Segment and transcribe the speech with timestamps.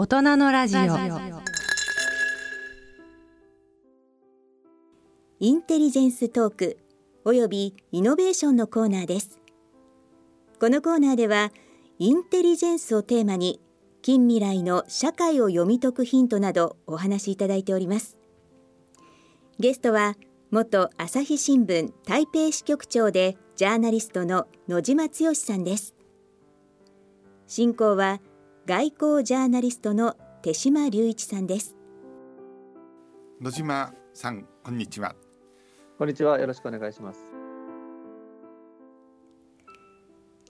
[0.00, 0.80] 大人のラジオ。
[5.40, 6.78] インテリジェンストーク
[7.26, 9.38] およびイノベーションのコーナーです。
[10.58, 11.52] このコーナーでは
[11.98, 13.60] インテリジェンスをテーマに
[14.00, 18.18] 近未来の社会を読み解くヒントなどお話しいただいております。
[19.58, 20.16] ゲストは
[20.50, 25.94] 元朝日新聞台北支局長でジャーナリストの野島剛さんです。
[27.46, 28.22] 進行は
[28.70, 31.74] 外交ジャーナリストの手島隆一さんです。
[33.40, 35.16] 野島さんこんにちは。
[35.98, 36.38] こんにちは。
[36.38, 37.18] よろしくお願いします。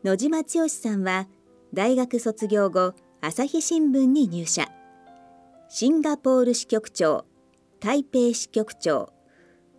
[0.04, 1.28] 野島剛さんは
[1.72, 2.92] 大学卒業後
[3.22, 4.68] 朝日新聞に入社。
[5.70, 7.24] シンガポール支局長
[7.80, 9.14] 台北支局長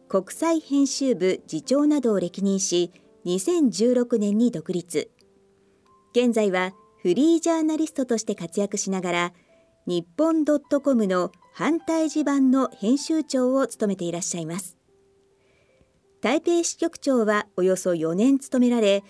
[0.10, 2.92] 国際編集部次長などを歴任し
[3.24, 5.12] 2016年に独立。
[6.16, 9.34] 現在はフリージャーナリストとして活躍しながら
[9.88, 14.78] 日本ドットコムの反対地版の編集長を務めていらっしゃいます。
[16.22, 19.04] 台北支局長はおよそ4年務められ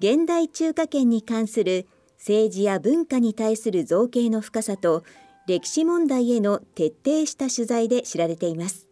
[0.00, 1.86] 現代中華圏に関する
[2.18, 5.02] 政治や文化に対する造形の深さと
[5.46, 8.86] 歴史問題への徹底した取材で知られています。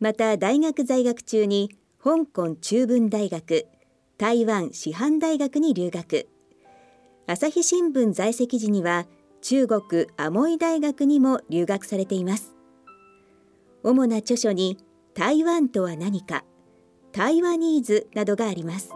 [0.00, 1.70] また大学在学中に
[2.04, 3.66] 香港中文大学
[4.18, 6.28] 台湾師範大学に留学。
[7.32, 9.06] 朝日新聞在籍時には
[9.40, 12.54] 中国アモイ大学にも留学されています。
[13.82, 14.76] 主な著書に
[15.14, 16.44] 台湾とは何か
[17.10, 18.90] 台湾ニーズなどがあります。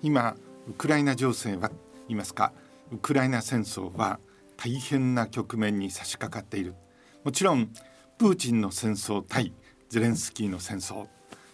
[0.00, 0.34] 今
[0.66, 1.68] ウクライナ情勢は
[2.08, 2.54] 言いますか
[2.90, 4.18] ウクライナ戦争は
[4.56, 6.74] 大変な局面に差し掛かっている。
[7.22, 7.68] もちろん
[8.16, 9.52] プーチンの戦争対
[9.90, 11.08] ゼレンスキーの戦争と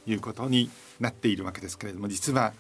[0.07, 2.53] いうことになっているわけですけれども実は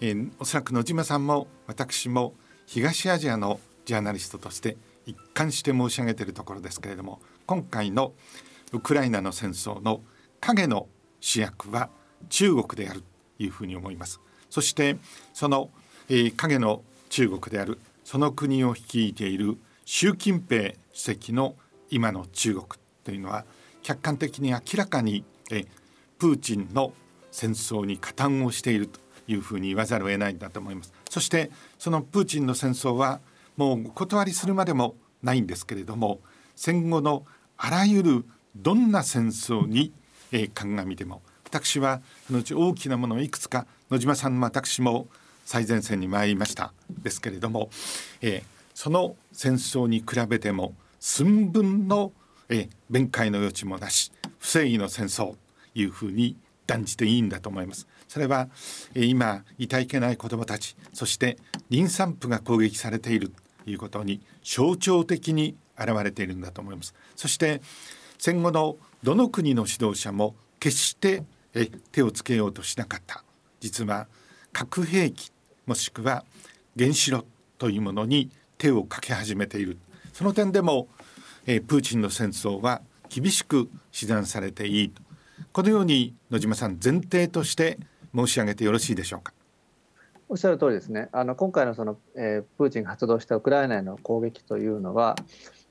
[0.00, 2.34] えー、おそらく野島さんも私も
[2.66, 8.12] 東アジアのジャーナリストとして一貫して申し上げているところですけれども今回の
[8.72, 10.02] ウクライナの戦争の
[10.40, 10.88] 影の
[11.20, 11.90] 主役は
[12.28, 13.02] 中国である
[13.36, 14.20] というふうに思います。
[14.50, 14.96] そして
[15.32, 15.70] その、
[16.08, 21.56] えー、影の中国であるその国を率いている習近平主席の
[21.90, 22.66] 今の中国
[23.04, 23.44] というのは
[23.82, 25.66] 客観的に明らかにえ
[26.18, 26.92] プーチンの
[27.30, 29.03] 戦争に加担をしていると。
[29.26, 33.20] いうふうに言わざるを得ないんだと思いますそしてそのプーチンの戦争は
[33.56, 36.20] もうお断りするまでもないんですけれども
[36.56, 37.24] 戦後の
[37.56, 38.24] あらゆる
[38.56, 39.92] どんな戦争に、
[40.32, 45.06] えー、鑑みても私はそのうち大きなものをいくつか野島さんも私も
[45.44, 47.70] 最前線に参りましたですけれども、
[48.22, 48.42] えー、
[48.74, 52.12] その戦争に比べても寸分の、
[52.48, 55.36] えー、弁解の余地もなし不正義の戦争と
[55.74, 56.36] いうふうに
[56.66, 57.86] 断じていいんだと思います。
[58.08, 58.48] それは
[58.94, 61.36] 今いたいけない子どもたちそして
[61.70, 63.30] 妊産婦が攻撃されている
[63.64, 66.94] ということに象徴的に現れているんだと思います。
[67.16, 67.60] そして
[68.18, 71.24] 戦後のどの国の指導者も決して
[71.92, 73.24] 手をつけようとしなかった。
[73.60, 74.06] 実は
[74.52, 75.30] 核兵器
[75.66, 76.24] もしくは
[76.78, 77.24] 原子炉
[77.58, 79.78] というものに手をかけ始めている。
[80.12, 80.88] その点でも
[81.44, 84.90] プーチンの戦争は厳しく指断されていい。
[84.90, 85.02] と
[85.52, 87.78] このように野島さん前提として
[88.14, 89.32] 申し上げてよろしいでしょうか？
[90.28, 91.08] おっしゃる通りですね。
[91.12, 95.16] あの今回のその、えー、プーチンが発動したウクライナへの攻撃というのは、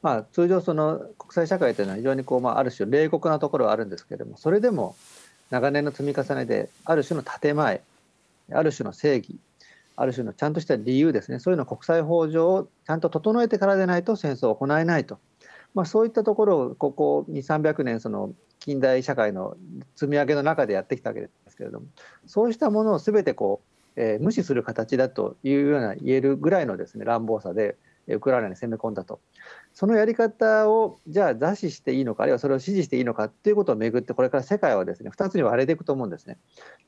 [0.04, 4.96] まあ、通常その国際社会というのは非常にこう、まあ、ある種冷酷なところはあるんですけれどもそれでも
[5.50, 7.82] 長年の積み重ねである種の建前
[8.52, 9.38] ある種の正義
[9.96, 15.20] ある種のちゃんとした理由ですねそういうの国際法上をちゃんと整えてからでないと戦争を行えないと、
[15.74, 19.56] まあ、そういったところをここ2300年その近代社会の
[19.96, 21.86] 積み上げの中でやってきたわけですけれども
[22.28, 23.62] そうしたものを全てこ
[23.98, 27.76] う、えー、無視する形だというような言えるぐらいのですね乱暴さで
[28.08, 29.22] ウクライナに攻め込んだと。
[29.74, 36.38] そのやり方をじゃあ座視していいのかあるいはそれを支持していいのかっていうことをめぐってこれから世界はですね2つに割れていくと思うんですね。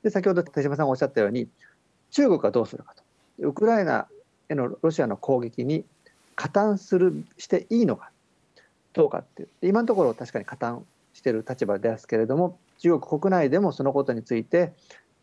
[0.03, 1.47] で先ほど手島さんがおっしゃったように
[2.11, 3.03] 中国はどうするかと。
[3.39, 4.07] ウクライナ
[4.49, 5.85] へのロシアの攻撃に
[6.35, 8.11] 加担するしていいのか
[8.93, 9.49] どうかっていう。
[9.61, 14.73] 今のところ確かに加担してる立場ですけれども中国国内でもそのことについて、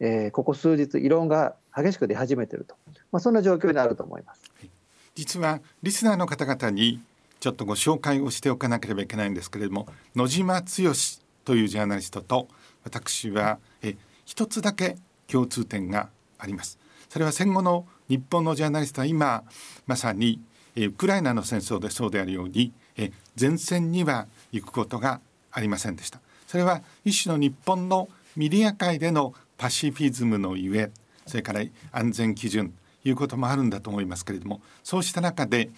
[0.00, 2.75] えー、ここ数日異論が激しく出始めていると、
[3.10, 4.43] まあ、そんな状況になると思います。
[5.14, 7.00] 実はリスナーの方々に
[7.40, 10.66] ちょっとご紹介をしておかなければいけないんですけれども野島剛
[11.44, 12.49] というジャーナリストと
[12.84, 14.96] 私はえ一つだけ
[15.26, 16.08] 共通点が
[16.38, 16.78] あります。
[17.08, 19.44] それは戦後の日本のジャーナリストは今
[19.87, 20.40] まさに
[20.75, 25.20] えウクライナの戦争でそうであるようにえ前線には行くことが
[25.50, 26.20] ありませんでした
[26.52, 30.90] それは一種の日本のメディア界でのパシフィズムのゆえ
[31.26, 31.62] それから
[31.93, 35.70] 安全基準ということもあるんだと思いますけれどもそうした中で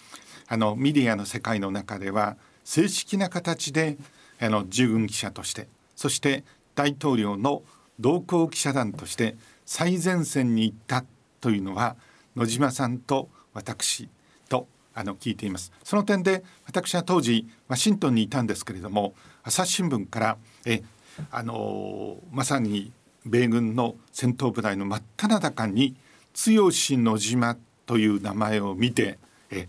[0.49, 2.35] あのメディアの世界の中では
[2.65, 3.95] 正式な形で
[4.41, 6.43] あの従軍記者としてそして
[6.75, 7.63] 大統領の
[7.97, 11.05] 同行記者団として最前線に行った
[11.39, 11.95] というのは
[12.35, 14.09] 野島さんと私
[14.49, 15.71] とあの聞いています。
[15.85, 19.13] その点で私は当時ワシントンにいたんですけれども
[19.43, 20.83] 朝日新聞からえ
[21.31, 22.91] あのまさに
[23.25, 25.95] 米軍の戦闘部隊の真っ只中に
[26.33, 29.17] 剛野島という名前を見て
[29.51, 29.67] え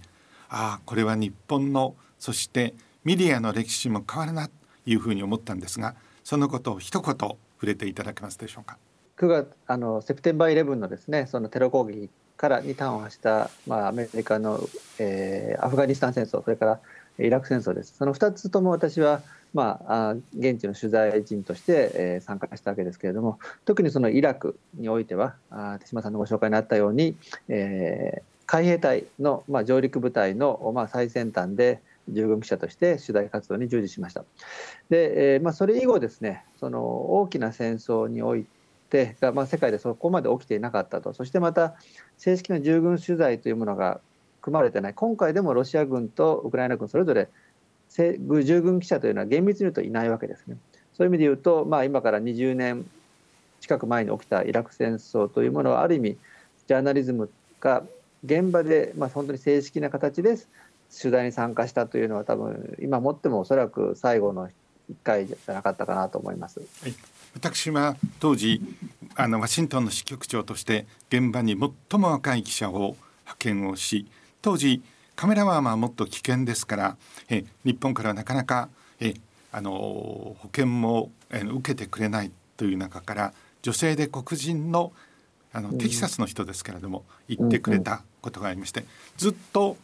[0.49, 4.53] ああこれは日本のそしてメディアの歴史も変わるなと
[4.87, 5.95] いうふうに思ったんですが
[6.25, 8.79] そのことを一言触れていただけますでしょうか。
[9.17, 14.61] 9月あのセプテンバー11のですねそのテロ攻撃からに端を発した、まあ、アメリカの、
[14.99, 16.81] えー、アフガニスタン戦争それから
[17.19, 19.23] イラク戦争ですその2つとも私は、
[19.55, 27.17] まあ、現地の取材人として、え、参加したわけですけれども特にそのイラクにおいてはあ手嶋さんのご紹介にあったように、
[27.49, 34.25] えー、海兵隊の、まあ、上陸部隊の、まあ、最先端で従軍記者として取材活動に従事しました。
[34.91, 36.85] で、えーまあ、それ以後ですねその
[37.21, 38.47] 大きな戦争におい
[38.91, 41.75] てが、まあ、世界でそこまで起きていなかったとそしてまた
[42.17, 44.01] 正式な従軍取材というものが
[44.47, 47.29] 組まれてない今回でもロシア軍とウクライナ軍それぞれ
[47.99, 50.57] 従軍記者というのは厳密に言うといないわけですね。
[50.97, 52.89] そういう意味で言うと、まあ、今から20年
[53.61, 56.17] 近く前に起きたイラク戦争というものはある意味
[56.69, 57.29] ジャーナリズム
[57.61, 57.83] が
[58.25, 60.37] 現場で、まあ、本当に正式な形で
[60.97, 64.51] 取材に参加したというのは多分今もってもおそらく最後の1
[65.03, 66.61] 回じゃなかったかなと思います。
[66.61, 66.95] はい
[67.35, 68.63] 私は当時
[69.15, 71.55] あのワシントンの支局長として現場に
[71.91, 72.97] 最も若い記者を
[73.27, 74.07] 派遣をし
[74.43, 74.83] 当時
[75.15, 76.97] カメラマンはもっと危険ですから
[77.29, 78.69] え日本からはなかなか
[79.01, 79.15] え
[79.53, 84.93] あの保険もえ受けてくれないという中から女性で黒人の
[85.57, 88.85] あの、テキサスの人ですけれども言ってくれたことがありまして、
[89.17, 89.79] ずっと、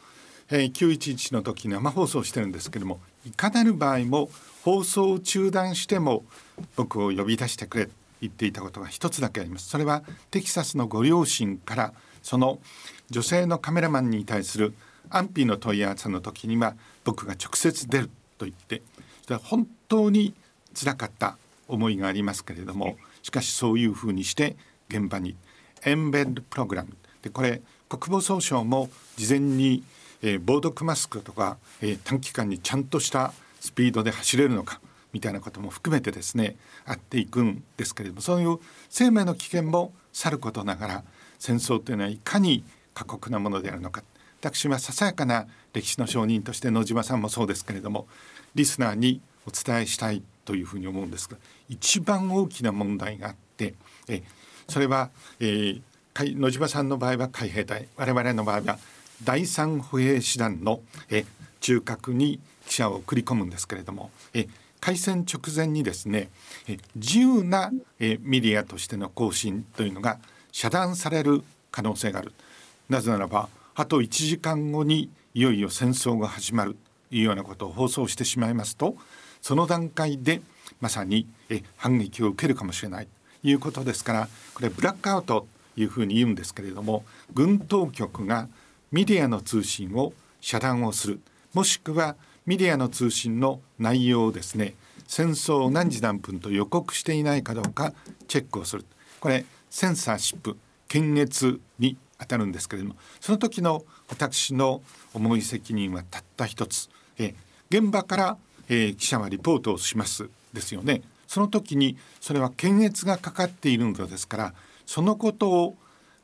[0.50, 4.28] えー、911の時生放送してるんですけどもいかなる場合も
[4.64, 6.24] 放送を中断しても
[6.76, 7.88] 僕を呼び出してくれ
[8.20, 9.68] 言っていたことが一つだけあります。
[9.68, 12.58] それはテキサスのご両親からその
[13.10, 14.74] 女性のカメラマンに対する
[15.10, 16.74] 安否の問い合わせの時には
[17.04, 18.82] 僕が直接出ると言って
[19.22, 20.34] それは本当に
[20.74, 21.36] つらかった
[21.68, 24.56] 思いがありますけれどもしかしそういうふうにして
[24.88, 25.36] 現場に
[25.84, 26.96] エンベッドプログラム。
[27.22, 29.82] でこれ国防総省も事前に、
[30.22, 34.80] えー、防毒マスクとか、え、短期間にちゃんとしたスピードで走れるのか
[35.12, 38.58] みたいなことも含めてですねあっていくんですけれどもそういう
[38.88, 41.04] 生命の危険もさることながら
[41.42, 42.62] 戦争というのはいかに
[42.94, 44.04] 過酷なものであるのか。
[44.40, 48.06] 私はささやかな歴史の証人として野島さんもそうですけれども
[48.54, 51.36] リスナーにお伝えしたいというふうに思うんですが
[51.68, 53.74] 一番大きな問題があって
[54.08, 54.22] え
[54.68, 55.82] それは、えー、
[56.14, 58.78] 野島さんの場合は海兵隊我々の場合は
[59.22, 61.24] 第三歩兵師団のえ
[61.60, 64.48] 中核に記者を送り込むんですけれどもえ
[64.80, 66.30] 開戦直前にですね
[66.66, 70.18] え自由なえメディアとしての更新というのが
[70.52, 72.32] 遮断される可能性がある。
[72.88, 76.76] なぜならばあと1時間後にいよいよ戦争が始まる。
[77.10, 78.96] というようなことを放送してしまいますと
[79.42, 80.40] その段階で
[80.80, 83.08] まさにえ反撃を受けるかもしれない。
[83.42, 88.48] ということですからこれブラックアウトというふうに言うんですけれども軍当局が
[88.90, 91.20] メディアの通信を遮断をする。
[91.52, 92.16] もしくは
[92.46, 94.74] メディアの通信の内容をですね
[95.06, 97.92] 戦争を何時何分と予告していないかどうか
[98.26, 98.86] チェックをする。
[99.20, 104.82] これセンサーシップ検閲に当たるんですけれどもその時の私の
[105.14, 106.90] 重い責任はたった一つ。
[107.18, 107.34] え
[107.70, 108.36] 現場から、
[108.68, 110.28] えー、記者はリポートをします。
[110.52, 111.00] ですよね。
[111.26, 115.76] その時にそれは検閲がかかっているのですからそのことを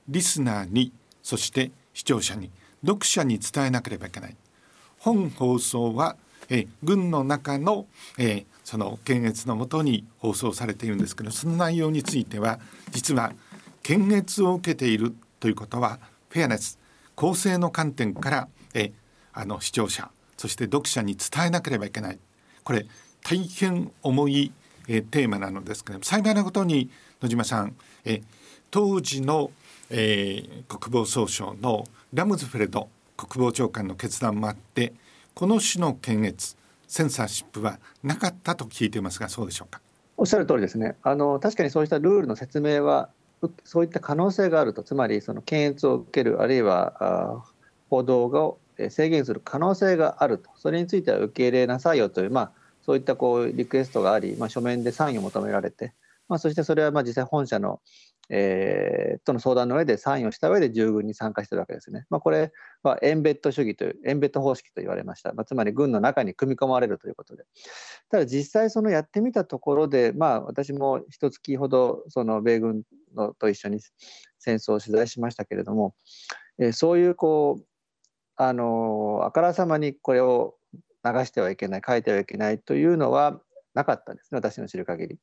[0.07, 2.51] リスナーにそして視聴者に
[2.85, 4.37] 読者に伝えなければいけない。
[4.99, 6.17] 本放送は、
[6.51, 7.87] え軍の中の、
[8.19, 12.61] えその検閲のもとに放送されているんですけどその内容については
[12.91, 13.33] 実は
[13.83, 15.99] 検閲を受けているということは
[16.29, 16.79] フェアネス
[17.15, 18.93] 公正の観点からえ
[19.33, 22.19] あの視聴者そして読者に伝えなければいけない。
[22.63, 22.85] これ
[23.23, 24.53] 大変重い
[24.87, 26.91] えテーマなのですけど幸いなことに
[27.23, 28.21] 野島さんえ
[28.71, 29.51] 当時の、
[29.89, 34.93] えー、国防総省のラムズフェルド国防長官の決断もあって
[35.33, 39.81] この種の検閲センサーシップはなかったと聞いていますがそうでしょうか？
[40.17, 40.97] おっしゃる通りですね。
[41.05, 43.11] あの確かにそうしたルールの説明は
[43.63, 47.45] そういった可能性があるとつまりその検閲を受けるあるいは
[47.89, 48.59] 報道を
[48.91, 50.51] 制限する可能性があると。
[50.57, 52.53] それについては受け入れなさいよという、まあ、
[52.83, 55.93] そういったこうリクエストがあり、まあ、書面でサインを求められて、
[56.29, 57.81] まあ、そしてそれはまあ実際本社の
[58.31, 62.07] えー、との相談の上でサインをした上で従軍に参加してるわけですね。
[62.11, 67.45] まあ、これはエンベッド主義というエンベッド方式と言われました、まあ、つまり軍の中に組み込まれるということで。
[68.11, 72.83] ただ実際そのやってみたところで、まあ、私も一月ほどその米軍
[73.15, 73.81] のと一緒に
[74.39, 75.95] 戦争を取材しましたけれども、
[76.59, 77.65] えー、そういうこう
[78.37, 80.55] あのあからさまにこれを
[81.05, 83.41] 流してはいけない書いてはいけないというのは
[83.75, 85.19] なかったんですね私の知る限り。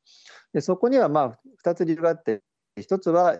[0.53, 2.41] でそこにはまあ2つ理由があって
[2.77, 3.39] 一つは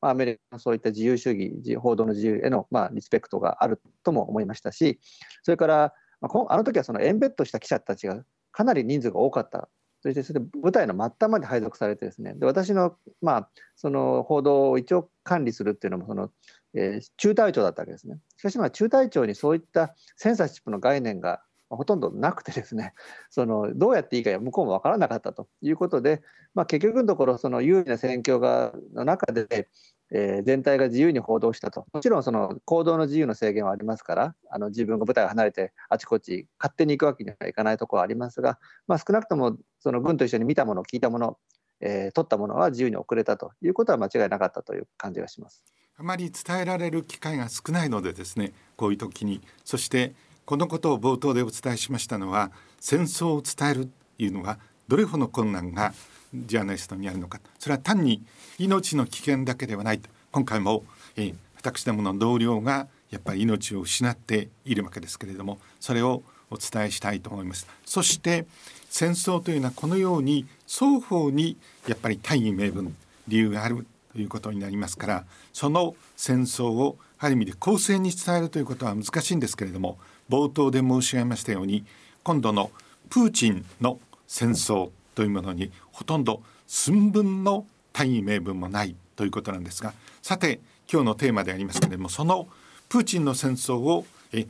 [0.00, 5.00] アメリカのそういった自由主義報道の自由へのまあリスペクトがあるとも思いましたし
[5.42, 8.22] それからあの時はそのエンベッドした記者たちが
[8.52, 9.68] かなり人数が多かった。
[10.00, 12.34] そしてそれで舞台の末端まで配属されてですね。
[12.34, 16.30] で私の,、まあその報道を一応管理するっていうのもその、
[16.74, 18.18] えー、中隊長だったわけですね。
[18.36, 21.42] しかし中隊長にそういったセンサーシップの概念が
[21.76, 22.94] ほとんどなくてですね
[23.30, 26.22] そのどうやっていいか向こうも分からなかったということで、
[26.54, 29.68] まあ、結局のところその有利な戦況がの中で、
[30.10, 41.38] えー、全体が自由に報道したともちろんその行動の自由の制限はありますからあの自分が部隊を離れてあちこち勝手に行くわけにはいかないところはありますが、まあ、少なくともその軍と一緒に見たもの聞いたもの、
[41.80, 45.64] えー、取ったものは自由に送れたということは間違いなかったという感じがします。
[45.96, 50.14] あまり伝えられる機会が少ないのでですねこういう時にそして
[50.46, 54.58] このことを冒頭でお伝えしましたのは戦争を伝えるというのは
[54.88, 55.94] どれほど困難が
[56.34, 58.22] ジャーナリストにあるのかそれは単に
[58.58, 60.10] 命の危険だけではないと。
[60.32, 60.84] 今回も、
[61.16, 67.66] えー、私どもの同僚がやっぱり命を失っているわけですけれどもそれをお伝えしたいと思います。
[67.86, 68.46] そして
[68.90, 72.94] 戦争というのはこのように双方にやっぱり大義名分
[73.28, 79.98] 理由があるということになりますからその戦争をある意味で公正に伝えるということは難しいんですけれども
[80.28, 81.84] 冒頭で申し上げましたように
[82.22, 82.70] 今度の
[83.10, 92.48] プーチンの戦争というものにほとんど寸分の大義名分もないということなんですがさて今日のテーマでありますけれどもその
[92.88, 94.46] プーチンの戦争をえ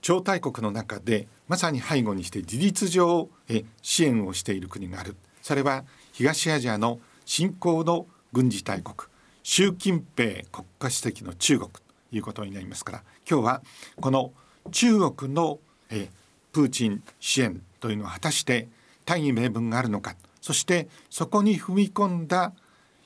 [0.00, 5.16] 超大国の中でまさに背後にして事実上え支援をしている国がある。
[5.42, 8.96] それは東アジアの新興の軍事大国
[9.42, 11.80] 習近平国家主席の中国と
[12.12, 13.62] いうことになりますから今日は
[14.00, 14.32] この
[14.70, 15.58] 中国の、
[15.90, 16.08] え
[16.52, 18.68] プーチン支援というのは果たして
[19.04, 20.16] 大義名分があるのか。
[20.40, 22.52] そしてそこに踏み込んだ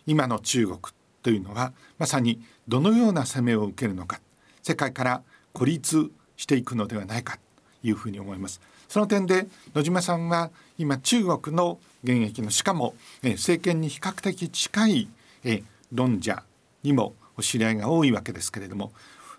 [0.06, 0.78] 今の中国
[1.23, 4.21] というのはまさにどのような攻めを受けるのか。
[4.62, 7.38] 世界から孤立していくのではないか。
[7.83, 8.61] というふうに思います。
[8.88, 15.09] その点で野島さんは今中国の現役のしかも、え政権に比較的近い、
[15.44, 16.42] え論者
[16.83, 18.92] にもお知り合いが多いわけですけれども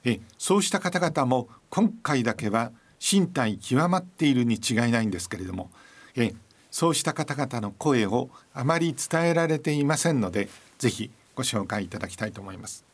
[0.06, 5.72] えそうした方々も今回だけは身体極まっているに違いないんですけれども
[6.16, 6.34] え
[6.72, 12.86] そうした方々の声をあまり伝えられていませんのでぜひご紹介いただきたいと思います。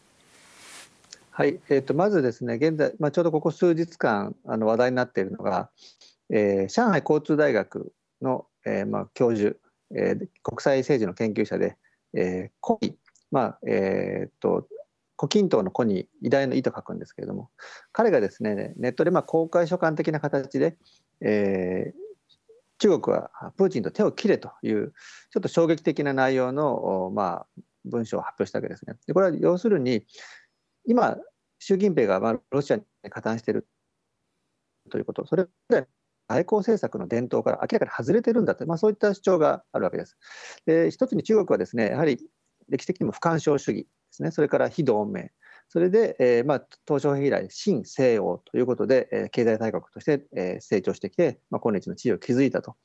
[1.32, 5.70] はい、えー、とまずですね現在、まあ、ちょうどここ数日間あの話題になっているのが、
[6.30, 9.56] えー、上海交通大学の、えーまあ、教授、
[9.96, 11.78] えー、国際政治の研究者で、
[12.14, 12.94] えー、コイ、
[13.32, 14.68] まあえー、と
[15.22, 17.52] 胡錦涛の子に偉大の意と書くんですけれども
[17.92, 20.78] 彼がですねネットでまあ公開書簡的な形で、
[21.24, 22.00] えー、
[22.80, 24.94] 中国はプーチンと手を切れという
[25.30, 28.96] ちょっと衝撃的な内容の、まあ、文章を発表したわけですね。
[29.06, 30.08] でこれは要するに
[30.88, 31.18] 今
[31.60, 33.68] 習近平がまあロシアに加担している
[34.90, 35.88] ということそれで
[36.30, 40.18] 外交政策の伝統から明らかに外れてるんだと、まあ、そういった主張があるわけです。
[40.66, 42.18] で一つに中国はですねやはり
[42.70, 44.32] 歴史的にも不干渉主義ですね。
[44.32, 45.32] それから非同盟。
[45.70, 52.76] それで、えーまあ、東小平以来新西欧ということで、えー、経済大国として、えー、成長してきて、まあ、今日の地位を築いたと、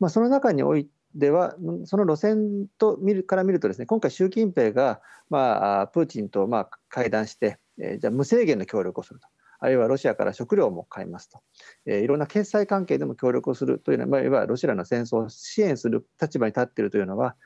[0.00, 0.86] まあ、その中におい
[1.18, 9.28] てはその路線と見るから見るとですね今回習近平が、まあ、プーチンとまあ会談して、えー、じゃ無制限の協力をすると。
[9.58, 11.40] あるいはロシアから食料も買いますと、
[11.86, 17.36] えー、いろんな決済関係でも協力をするというのは、まあ、いわゆるロシアの戦争を支援する立場に立っているというのは、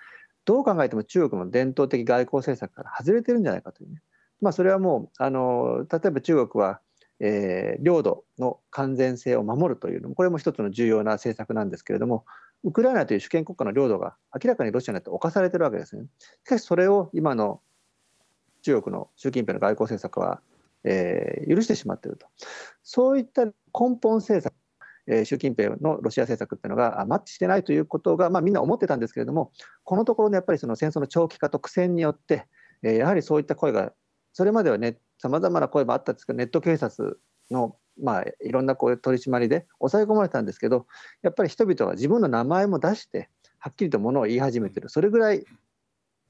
[0.51, 4.03] どう考えても中国の伝統的外交政策から外れてるんじゃないかというね、
[4.41, 6.81] まあ、それはもうあの例えば中国は、
[7.21, 12.25] えー、領土の完全性を守るというのもこれも一つの重要な政策なんですけれども
[12.65, 16.07] ウクライナという主権国家の領土が明らかにロシアによって侵されてるわけですね。
[16.45, 17.61] しかしそれを今の
[18.63, 20.41] 中国の習近平の外交政策は、
[20.83, 22.27] えー、許してしまっていると
[22.83, 23.53] そういった根
[24.03, 24.53] 本政策
[25.11, 29.51] え習近平のロシア政策っていうのがマッチしてないということが、まあ、みんな思ってたんですけれども
[29.83, 32.47] このところのやっぱりその戦争の長期化と苦戦によって、
[32.83, 33.93] えやはりそういった声が
[34.33, 37.19] それまではねさまざまな声もあったんですけどネット警察
[37.51, 40.87] のまあ、いろんなこう取り締まりで抑え込まれたんですけど
[41.23, 44.89] やっぱり人々は自分の名前も出してはっきりとものを言い始めてる。
[44.89, 45.45] それぐらい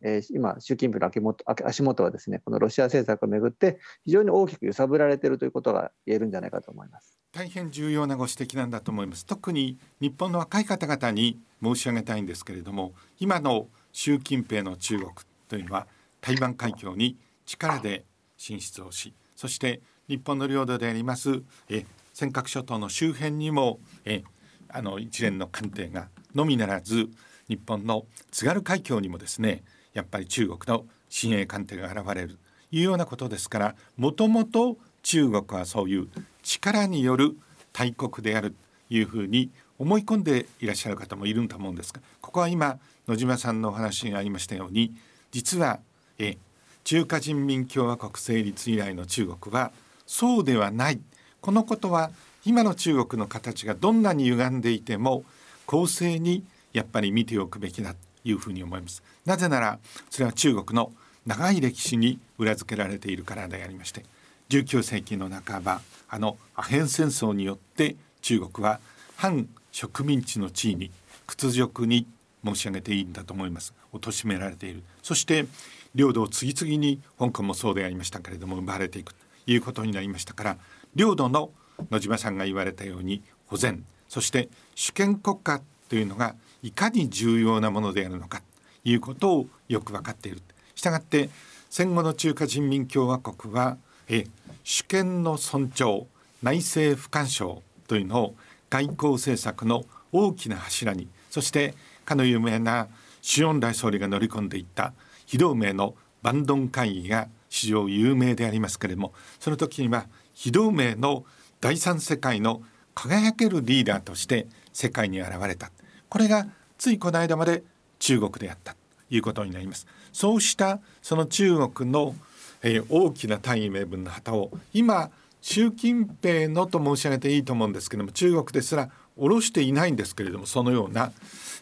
[0.02, 7.19] えー、今、習近平の足元足元はですねこのロシア政策をめぐって非常に大きく揺さぶられているということが言えるんじゃないかと思います。
[7.33, 9.25] 大変重要なご指摘なんだと思います。
[9.25, 15.11] 特に日本の若い方々に申し上げたいんですけれども今の習近平の中国
[15.49, 15.87] というのは
[16.21, 17.16] 台湾海峡に
[17.47, 18.04] 力で
[18.37, 24.23] 進出をしそして日本の領土でありますえ尖閣諸島の周辺にもえ
[24.69, 27.09] あの一連の艦艇がのみならず
[27.49, 29.62] 日本の津軽海峡にもですね
[29.94, 32.38] やっぱり中国の親衛艦艇が現れる。
[32.70, 36.09] というようなことですからもともと中国はそういう
[36.42, 37.37] 力による
[37.73, 38.52] 大国である
[38.88, 42.78] というふうに思い込んでいらっしゃる方もいると思うんですがここは今
[43.09, 44.94] 野島さんのお話がありましたように
[45.32, 45.80] 実は
[46.18, 46.37] え
[46.85, 49.73] 中華人民共和国成立以来の中国は
[50.06, 51.00] そうではない。
[51.40, 52.11] このことは
[52.44, 55.25] 今の中国の形がどんなに歪んでいても
[55.66, 57.94] 公正にやっぱり見ておくべきだ。
[57.94, 59.02] というふうに思います。
[59.24, 59.78] なぜなら
[60.10, 60.92] それは中国の
[61.26, 64.04] 長い歴史に裏付けられているからでありまして
[64.48, 68.80] 19世紀の半ばあのアヘン戦争によって中国は
[69.16, 70.90] 反植民地の地位に
[71.26, 72.06] 屈辱に
[72.44, 73.74] 申し上げていいんだと思います。
[73.92, 74.82] 貶められている。
[75.02, 75.46] そして
[75.94, 80.56] 領土を次々に香港もそうでありましたけれども奪われていくということになりましたから
[80.94, 81.50] 領土の
[81.90, 90.42] 野島さんが言われたように保全そして主権国家というのがいかに重要なものであるのかということをよく分かっている。
[90.74, 91.28] したがって
[91.68, 93.76] 戦後の中華人民共和国は
[94.08, 94.26] え
[94.64, 96.06] 主権の尊重
[96.42, 98.34] 内政不干渉というのを
[98.70, 101.74] 外交政策の大きな柱にそして
[102.04, 102.88] かの有名な
[103.22, 104.92] 周恩来総理が乗り込んでいった
[105.26, 111.24] 非同盟のバンドン会議が史上有名でありますけれどもその時には非同盟の
[111.60, 112.62] 第三世界の
[112.94, 115.70] 輝けるリーダーとして世界に現れた
[116.10, 117.62] これがついこの間まで
[117.98, 118.78] 中国であったと
[119.10, 119.86] いうことになります。
[120.12, 122.14] そうしたその中国の、
[122.62, 131.12] えー、大きな大義名分の旗を今習近平のと申し上げていいと思うんですけども中国ですら下ろしていないんですけれどもそのような、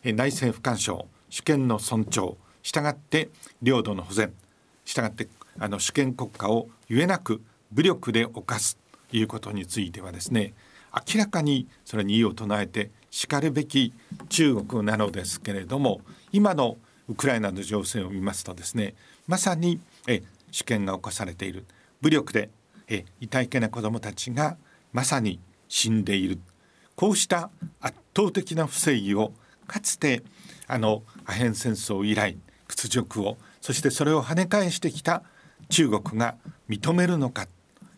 [0.02, 3.28] えー、内政不干渉主権の尊重したがって
[3.62, 4.32] 領土の保全
[4.84, 8.78] したがってあの主権国家をゆえなく武力で犯す
[9.10, 10.54] ということについてはですね
[11.12, 13.92] 明らかにそれに異を唱えてしかるべき
[14.28, 16.00] 中国なのですけれども
[16.32, 16.76] 今の
[17.08, 18.94] ウクライナの情勢を見ますとですね
[19.26, 21.66] まさにえ主権が侵されている。
[22.00, 22.50] 武力で
[22.88, 24.56] え痛いけな子どもたちが
[24.92, 26.38] まさに死んでいる。
[26.96, 29.32] こうした圧倒的な不正義を
[29.66, 30.22] かつて
[30.66, 35.22] あのアヘン戦争以来屈辱をそしてそれを跳ね返してきた
[35.68, 36.36] 中国が
[36.68, 37.46] 認めるのか。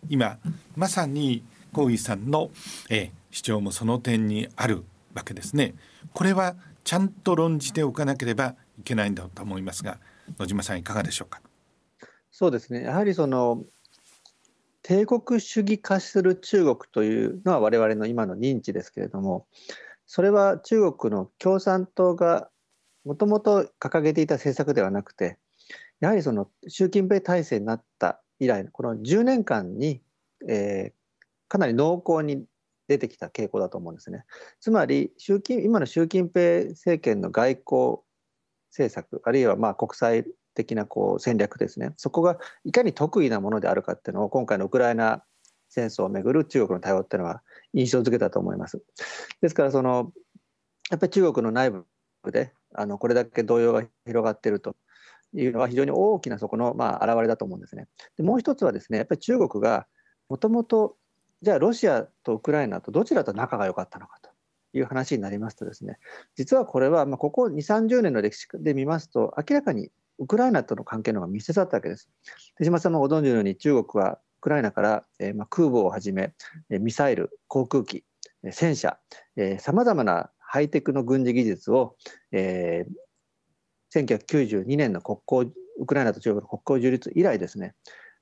[0.09, 0.39] 今
[0.77, 2.51] まさに高井さんの、
[2.89, 4.85] え主張もその点にある。
[5.15, 5.75] わけですね。
[6.13, 9.99] これはちゃんと論じておかなければいけないんだと思いますが
[10.39, 11.41] 野島さんいかがでしょうか？
[12.31, 13.65] そうですねやはりその
[14.83, 19.47] 帝国主義化する中国というのは我々の今の認知ですけれども
[20.07, 22.49] それは中国の共産党が
[23.05, 25.39] もともと掲げていた政策ではなくて
[26.01, 30.01] やはりその習近平体制になった以来この10年間に、
[30.49, 32.45] えー、かなり濃厚に
[32.91, 34.25] 出てきた傾向だと思うんですね。
[34.59, 37.99] つまり習近今の習近平政権の外交
[38.71, 40.25] 政策あるいはまあ国際
[40.57, 45.23] 的なこう戦略ですねそこがいかに得意なものであるかっていうのを今回のウクライナ
[45.69, 47.43] 戦争をめぐる中国の対応っていうのは
[47.75, 48.83] 印象づけたと思います。
[49.41, 50.13] ですからその
[50.91, 51.87] やっぱり中国の内部
[52.33, 54.75] であのこれだけ動揺が広がっていると
[55.33, 57.87] いうのは非常に大きなそこのまあ表れだと思うんですね。
[58.17, 59.87] でもう一つはですねやっぱり中国が
[60.29, 60.97] もともと
[61.43, 64.31] じゃあロシアとウクライナとどちらと仲が良かったのかと
[64.73, 65.99] いう話になりますとですね
[66.37, 72.11] 実はこれはまあここ2 3 0年の歴史で見ますと明らかにウクライナとの関係の方が密接だったわけです。
[72.59, 76.33] 手島さんもご存知のように中国はウクライナから、えま空母をはじめ
[76.69, 78.05] ミサイル航空機
[78.51, 78.99] 戦車
[79.59, 81.97] さまざまなハイテクの軍事技術を、
[82.33, 87.75] えー、1992年の国交ウクライナと中国の国交樹立以来ですね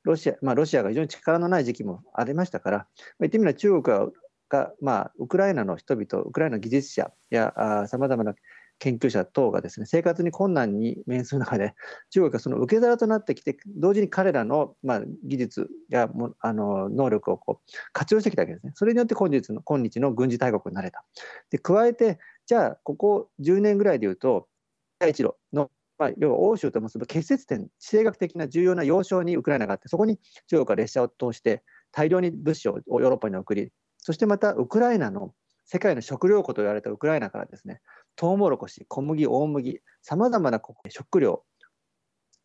[0.09, 2.87] ロシア、まあ、ロシアが非常に力のない時期もありましたから、ま、
[3.21, 4.13] 言ってみれば中国
[4.49, 7.53] が、まあ、ウクライナの人々、ウクライナの技術者や
[7.87, 8.35] さまざまな
[8.79, 11.75] 研究者等がですね生活に困難に面する中で
[12.11, 18.73] 中国がその受け皿となってきて同時に彼らの、まあ、技術やもあの能力をこう活用してきたわけですね。
[18.77, 21.05] それによって今日の今日の軍事大国になれた。
[21.51, 24.47] で加えてじゃあここ10年ぐらいでいうと
[25.01, 35.35] 第一路のまあ、要は欧州と結ぶ結節点、地政学的な重要な要衝にウクライナがあって、そこに中国が列車を通して大量に物資をヨーロッパに送り、そしてまたウクライナの
[35.65, 37.81] 世界の食料庫と言われたウクライナからですね、
[38.17, 41.45] トウモロコシ、小麦、大麦、さまざまな食料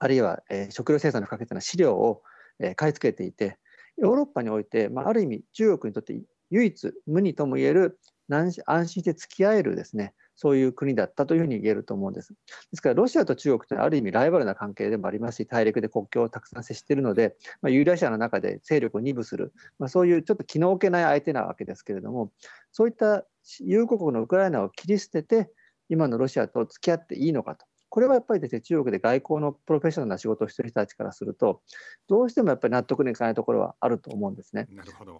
[0.03, 2.23] あるいは、えー、食料生産の不可欠な飼料を、
[2.59, 3.57] えー、買い付けていて
[3.97, 12.33] ヨーロッパにおいて、まあ、ある意味中国にとって唯一無二ともいえる安心して付き合えるですねそういう国だったというふうに言えると思うんです。
[12.33, 12.37] で
[12.73, 22.31] すからロシアと中国というのはある意味ライバルな関係でもありますし大陸で国境をたくさん接しているので、まあ、ユーラシアの中で勢力を二分する、まあ、そういうちょっと気の置けない相手なわけですけれども
[22.71, 23.25] そういった
[23.59, 25.51] 友国のウクライナを切り捨てて
[25.89, 27.65] 今のロシアと付き合っていいのかと。
[27.89, 31.61] これはやっぱりですね中国で外交のプロフェッショナルな仕事をしている人たちからすると
[32.07, 34.67] どうしてもやっぱり納得のいかないところはあると思うんですね。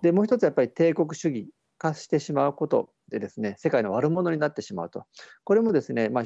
[0.02, 1.50] でもう一つやっぱり帝国主義
[1.84, 5.06] 化してしまうことでですね世界の悪者になってしまうと。
[5.44, 6.24] これもですね、まあ、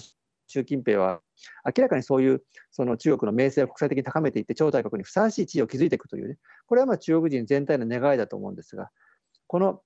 [0.48, 1.20] 習近平は
[1.66, 6.38] 明らかにそういうその中国の名声を国際的に高めていって超大国にふさわしい地位を築いていくというね。
[6.68, 8.90] これはまあ中国人全体の願いだと思うんですが
[9.48, 9.82] この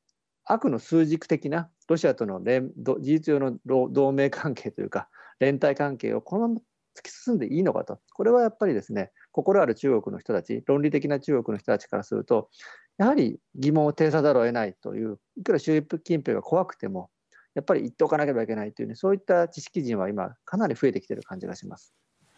[0.45, 5.07] 悪の数軸的なロシアとの連事実上の同盟関係というか
[5.39, 6.61] 連帯関係をこのまま
[6.97, 7.99] 突き進んでいいのかと。
[8.13, 12.49] これはやっぱりですね心ある中国の人たち論理的な中国の人たちからすると
[12.97, 17.09] やはり疑問を呈さざるを得ないといういくら習近平が怖くても
[17.55, 21.93] やっぱり言っておかなければいけないという、ね、そういった知識人は今かなり増えてきている感じがします。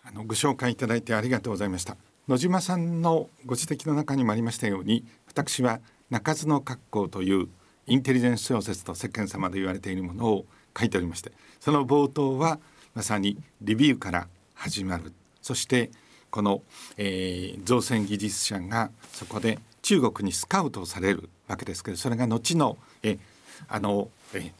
[0.05, 1.95] あのご紹介いただいてありがとうございました。
[2.27, 7.49] 野島さんのご指摘の中にもありましたように私は鳴かずの格好という
[7.85, 10.45] インテリジェンス小説と世間様で言われているものを
[10.77, 12.59] 書いておりましてその冒頭は
[12.95, 15.11] まさにレビューから始まる
[15.41, 15.91] そして
[16.29, 16.61] この、
[16.97, 23.19] えー、造船技術者がそこで中国にスカウトされるわけですけどそれが後のえ
[23.67, 24.51] あのえ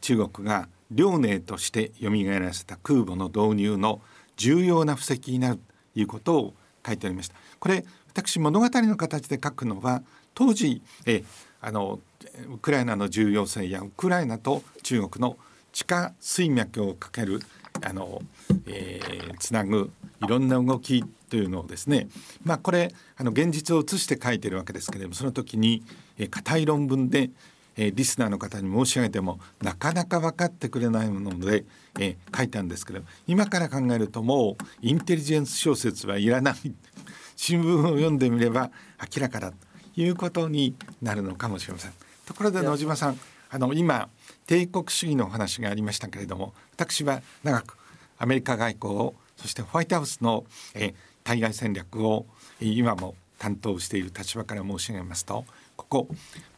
[0.00, 4.00] 中国が遼寧として蘇らせた空母の導入の
[4.36, 7.34] 重要な布石になるということを書いておりました。
[7.58, 10.02] これ私物語の形で書くのは
[10.34, 11.22] 当時え
[11.60, 12.00] あの
[12.48, 15.36] ウクライナの重要性やウクライナと中国の
[15.72, 17.40] 地下水脈をかける
[17.82, 18.22] あの、
[18.66, 19.90] えー、つなぐ
[20.22, 22.08] いろんな動きというのをですね
[22.44, 25.82] まあこれあの現実を映して書いてるわけですけれどもその時に
[26.30, 27.30] 硬、えー、い論文で、
[27.76, 31.64] えー、リスナーの方に申し上げてもなかなか分かってくれないもので、
[31.98, 36.54] えー、書いたんですけど今から考えるともうインテリジェンス小説はいらない
[37.36, 38.70] 新聞を読んでみれば
[39.14, 39.56] 明らかだと
[39.96, 41.92] いうことになるのかもしれません。
[42.26, 43.18] ところで野島さん
[43.50, 44.08] あの今
[44.46, 47.76] 帝国主義のお話がありましたけれども私は長く
[48.18, 52.26] アメリカ外交をそしてホワイトハウスの、え対外戦略を
[52.60, 55.44] 今も担当している立場から申し上げますと
[55.76, 56.08] ここ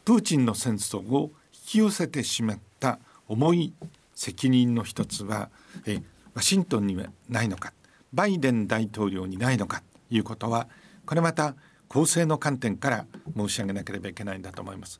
[0.05, 3.73] プーチンの戦争を引き寄せてしまった重い
[4.15, 5.49] 責任の一つは
[5.85, 6.01] え
[6.33, 7.73] ワシントンにはないのか
[8.13, 10.67] バイデン大統領にないのかということは
[11.05, 11.55] これまた
[11.89, 14.99] 公正の観点から申し上げなければいけないんだと思います。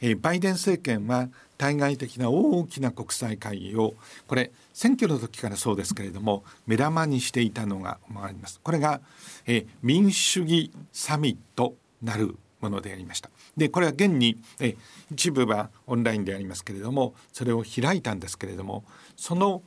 [0.00, 3.94] えバイデン政権は対外的な大きな国際会議を
[4.26, 8.60] これ選挙の時からそうですけれども目玉にしていたのがあります。
[8.62, 9.00] これが、
[9.46, 13.30] え民主主義サミットなるものでありました。
[13.56, 14.76] でこれは現にえ
[15.12, 18.84] 一部はオンラインでありますけれどもそれを開いたんですけれども
[19.16, 19.62] その、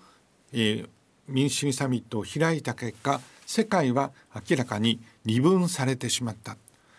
[0.51, 0.85] え、
[1.27, 4.11] 民主主義サミットを開いた結果世界は
[4.49, 6.57] 明らかに二分されてしまった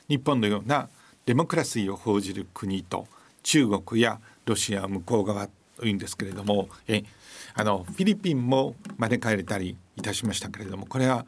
[0.08, 0.88] 日本のような
[1.26, 3.06] デモクラシーを報じる国と
[3.44, 7.04] 中国やロシア向こう側というんですけれどもえ
[7.54, 11.24] あのフィリピンも招かれたりいたしましたけれどもこれは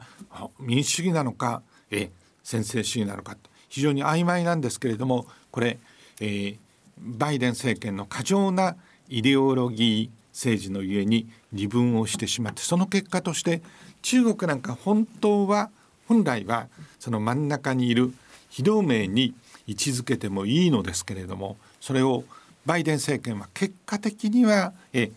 [0.59, 2.09] 民主主義なのかえ
[2.43, 3.37] 専制主義なのか
[3.69, 5.77] 非常に曖昧なんですけれどもこれ、
[6.19, 6.57] えー、
[6.99, 8.75] バイデン政権の過剰な
[9.09, 13.61] イデオロギー政治のゆえに二分をしてしまってその結果として
[14.01, 15.69] 中国なんか本当は
[16.07, 16.67] 本来は
[16.99, 18.13] その真ん中にいる
[18.49, 19.33] 非同盟に
[19.65, 22.23] 位置づけてもいいのですけれどもそれを
[22.65, 25.11] バイデン政権は結果的にはえ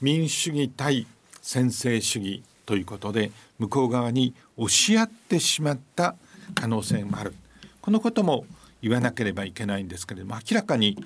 [0.00, 1.06] 民主主義対
[1.40, 6.14] 専制主義ということで向こう側に押し合ってしまった
[6.54, 7.34] 可能性もある。
[7.80, 8.44] このことも
[8.80, 10.96] 言わなければいけないんですけれども明らかに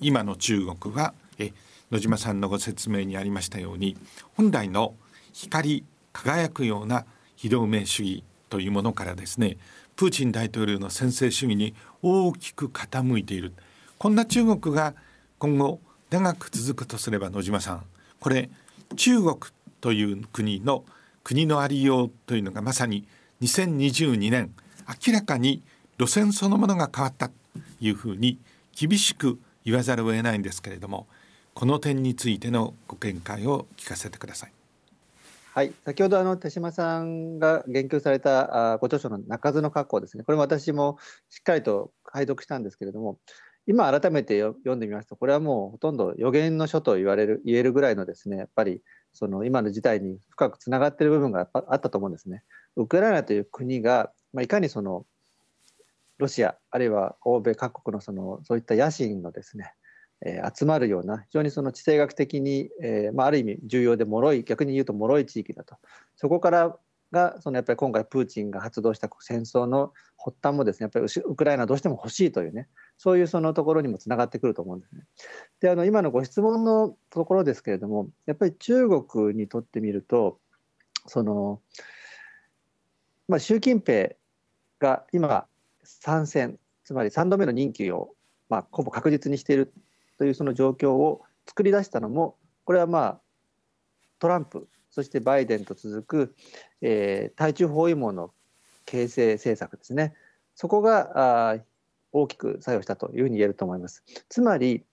[0.00, 1.52] 今の中国はえ
[1.90, 3.96] 野島さんのご説明にありましたように
[4.36, 4.94] 本来の
[5.32, 9.56] 光り輝くような非同盟主義というものからですね
[9.96, 13.52] プーチン大統領の専制主義に大きく傾いている。
[13.98, 14.94] こんな中国が
[15.38, 15.80] 今後
[16.10, 17.84] 長く続くとすれば野島さん
[18.20, 18.48] これ
[18.96, 19.36] 中国
[19.80, 20.84] という国の
[21.24, 23.04] 国のありようというのがまさに
[23.42, 24.54] 2022年
[25.06, 25.62] 明らかに
[25.98, 27.34] 路線そのものが変わったと
[27.80, 28.38] いうふうに
[28.72, 31.06] 厳しく言わざるを得ないんですけれども
[31.54, 34.52] この点についてのご見解を聞かせてください。
[35.54, 40.98] はい、先ほどあの手島さんが言及されたあご著書の「鳴かずの格好」ですねこれも私も
[41.30, 43.18] しっかりと解読したんですけれども
[43.68, 48.80] 今改めて読んでみますとこれはもうほとんど予言の書と言われる言えるぐらいのですねやっぱり
[49.12, 52.44] その今の事態に深くつながっている部分があったと思うんですね。
[52.76, 55.04] ウクライナという国が、まあ、いかにその
[56.16, 59.74] ロシアあるいは欧米各国のそのそういった野心のですね、
[60.24, 65.76] えー、集まるような非常にその地政学的に、えーまあ、ある意味重要で脆い逆に言うと脆い地域だと
[66.16, 66.78] そこから
[67.12, 72.68] がそのやっぱり今回プーチンが発動した戦争の発端もですねやっぱりウクライナどうしても欲しいというね
[72.98, 75.04] そういうそのところにもつながってくると思うんですね。
[75.60, 80.38] であの今のご質問のところですけれどもやっぱり中国にとってみると
[81.06, 81.60] その、
[83.28, 84.10] まあ、習近平
[84.78, 85.46] が今
[85.82, 88.14] 参戦つまり3度目の任期を、
[88.48, 89.72] まあ、ほぼ確実にしている
[90.18, 93.20] というその状況を作り出したのもこれはまあ
[94.18, 96.34] トランプそしてバイデンと続く、
[96.80, 98.32] えー、対中包囲網の
[98.86, 100.14] 形成政策ですね
[100.54, 101.56] そこがあ
[102.12, 104.02] 大きく作用したというふうに言えると思います。
[104.28, 104.84] つまり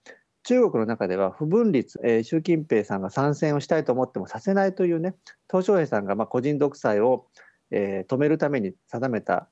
[0.44, 5.16] 中国の中では不分立、えー、習近平さんが参戦をしたいと思ってもさせないというね
[5.48, 7.26] 鄧小平さんがまあ個人独裁を、
[7.72, 9.48] えー、止めるために定めた、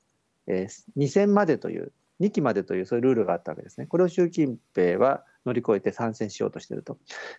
[0.47, 3.87] えー、2戦までという2期までというそういうルールがあったわけですね。
[3.87, 6.97] これを習近平は乗り越えて参戦しようとしていると。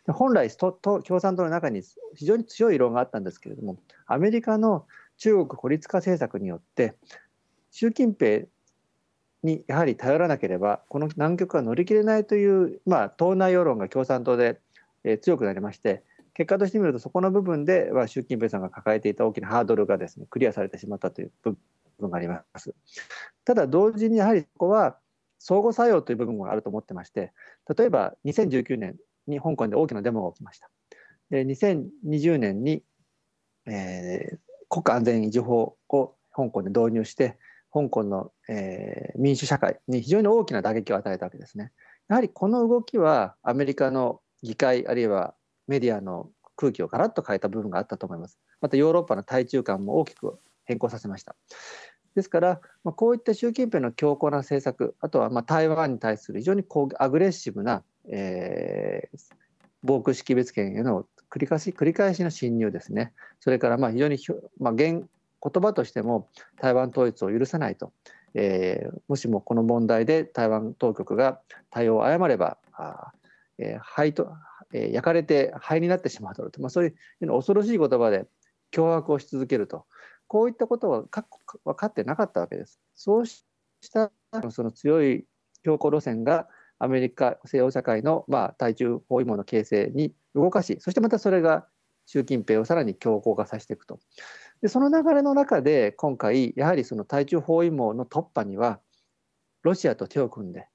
[0.09, 1.83] 本来と共産党の中に
[2.15, 4.87] 非常に強い異論があったんですけれどもアメリカの
[5.19, 6.95] 中国孤立化政策によって
[7.71, 8.47] 習近平
[9.43, 14.61] にやはり頼らなければこの難局は乗り切れないという、まあ、党内世論が共産党で、
[15.05, 16.03] え、強くなりまして
[16.35, 21.33] 結果としてみるとそこの部分では習近平さんが抱えていた大きなハードルがですねクリアされてしまったという
[21.99, 22.75] 分があります。
[23.45, 24.99] ただ同時にやはりここは
[25.39, 27.33] 相互作用という部分があると思ってまして
[27.77, 30.71] 例えば2019年に香港で大きなデモが起きました。
[31.31, 32.83] で2020年に、
[33.67, 37.39] えー、国家安全維持法を香港で導入して
[37.73, 41.73] 香港の、えー、民主社会に非常に大きな打撃を与えたわけですね。
[42.09, 45.35] やはりこの動きはアメリカの議会あるいは
[45.67, 48.39] メディアの空気をガラッと変えた部分があったと思います。
[48.61, 51.35] またヨーロッパの対中間も大きく変更させました。
[52.15, 59.19] ですから、まあ、こういった習近平の強硬な政策、あとはまあ台湾に対する非常にこうアグレッシブな、えー、
[59.83, 64.19] 防空識別圏への繰り返し繰り返しの侵入ですね、それからまあ非常に、
[64.59, 65.09] まあ、言
[65.41, 66.29] 葉としても
[66.61, 67.93] 台湾統一を許さないと、
[68.35, 73.13] えー、もしもこの問題で台湾当局が対応を誤れば、あ
[73.59, 74.29] えー、灰と
[74.73, 78.27] え、焼かれて灰になってしまうだろうと、まあ、そういう恐ろしい言葉で
[78.73, 79.87] 脅迫をし続けると。
[80.29, 81.03] こういったことは
[81.65, 82.81] 分かってなかったわけです。
[82.95, 83.45] そうし
[83.93, 84.11] た
[84.51, 85.25] その強い
[85.63, 91.67] 強硬路線がアメリカ西洋社会の、まあ、対中包囲網の形成に動かしそしてまたそれが
[92.07, 93.99] 習近平をさらに強硬化させていくと
[94.63, 98.81] でその流れの中で今回やはりその対中包囲網の突破には
[99.63, 100.69] ロシアと手を組んで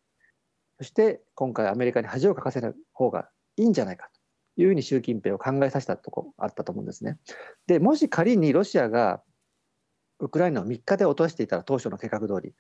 [0.79, 4.09] そして今回アメリカに恥をかかせる方がいいんじゃないか
[4.55, 7.17] というふうに習近平を考えさせたとこあったと思うんですね。
[7.67, 9.21] でもし仮にロシアが
[10.21, 12.53] ウクライナを3日で落としていたら当初の計画通り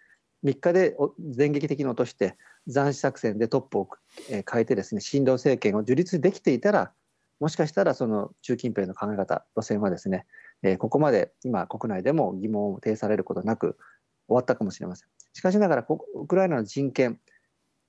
[0.43, 2.35] 3日で電撃的に落として
[2.67, 3.89] 斬首作戦でトップを
[4.29, 6.91] 変えてですね親ロ政権を樹立できていたら
[7.39, 10.27] もしかしたらその習近平の考え方路線はですね、
[10.61, 13.77] えここまで今国内でも疑問を呈されることなく
[14.27, 15.09] 終わったかもしれません。
[15.33, 17.19] しかしながらウクライナの人権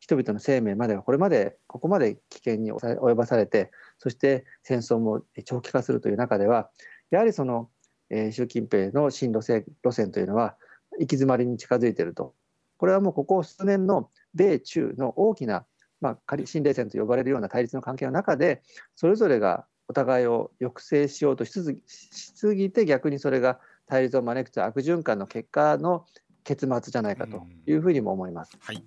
[0.00, 6.70] 人々の生命まではこれまでここまで危険に及ばされてそして戦争も長期化するという中では
[7.10, 7.68] やはりその
[8.12, 10.54] えー、習近平の新路線路線というのは
[10.92, 12.34] 行き詰まりに近づいていると。
[12.76, 15.64] これはもうここ数年の米中の大きな、
[16.00, 18.60] まあ、仮新冷戦と呼ばれるような対立の関係の中で
[18.96, 21.52] それぞれがお互いを抑制しようとし
[21.86, 26.04] すぎて逆にそれが対立を招くという悪循環の結果の
[26.44, 28.56] 結末じゃないかというふうにも思います。
[28.60, 28.82] はい、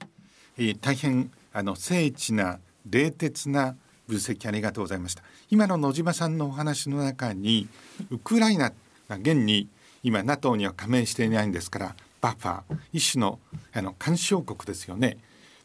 [0.58, 2.60] えー、大変あの精緻な
[2.90, 5.24] 冷徹な分析ありがとうございました。
[5.50, 7.70] 今の野島さんのお話の中に
[8.10, 8.74] ウクライナ
[9.10, 9.68] 現に
[10.04, 13.40] 今 NATO には加盟していないんですからバッファー一種の
[13.74, 15.18] あの干渉国ですよね。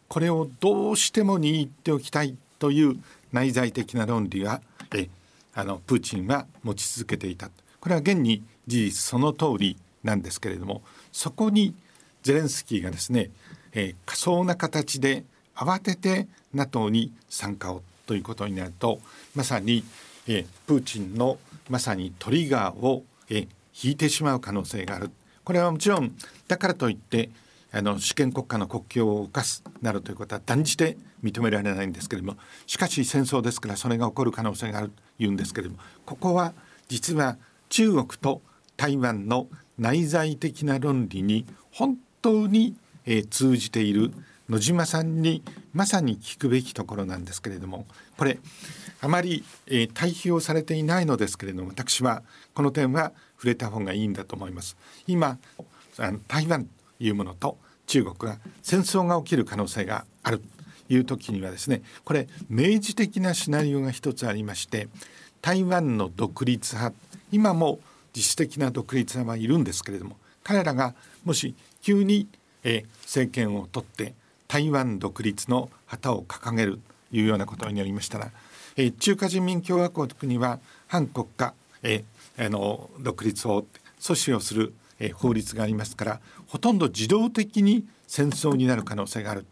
[0.08, 2.96] これをどうしても握っておきたいという
[3.32, 4.60] 内在的な論理は
[4.94, 5.08] え
[5.54, 7.50] あのプーチンは持ち続けていた
[7.80, 11.74] これは現に事実その通りなんですけれどもそこに
[12.22, 13.30] ゼレンスキーがですね、
[13.72, 15.24] えー、仮想な形で
[15.54, 18.98] 慌てて NATO に参加をということになると
[19.34, 19.84] まさに、
[20.26, 23.48] えー、プーチンのまさにトリガーをえ
[23.82, 25.10] 引いてしまう可能性がある。
[25.44, 26.14] これはもちろん
[26.48, 27.30] だからといって
[27.72, 36.52] あの主権国家の国境を犯すなるということは断じて認められないんですけれどもしかし戦争ですからそれが起こる可能性があるというんですけれどもここは
[36.88, 37.36] 実は
[37.68, 38.42] 中国と
[38.76, 39.46] 台湾の
[39.78, 44.12] 内在的な論理に本当に、え、通じている
[44.50, 47.86] 野島さんにまさに聞くべきところなんですけれども
[48.18, 48.40] これ
[49.00, 54.76] あまり、えー、対比をされていないのですけれども私はこの点は触れた方がいいんだと思います。
[55.06, 55.38] 今
[55.98, 60.44] あの台湾というものと中国が戦争が起きる可能性があると
[60.92, 64.88] いう時にはですねこれ明示的なシナリオが一つありまして
[65.42, 66.94] 台湾の独立派
[67.30, 67.78] 今も
[68.14, 72.26] 自主的な独立派はいるんですけれども彼らがもし急に、
[72.64, 74.14] え政権を取って
[74.50, 76.80] 台湾独立の旗を掲げる
[77.12, 78.32] というようなことになりましたら、
[78.76, 80.58] え中華人民共和国には
[80.88, 82.02] 反国家、え
[82.36, 83.64] あの独立を
[84.00, 89.46] 阻止をする、え法律がありますからほとんど自動的に戦争になる可能性がある。